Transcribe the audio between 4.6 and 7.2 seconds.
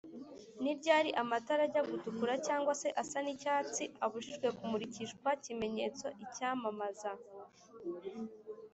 murikishwa kimenyetso icyamamaza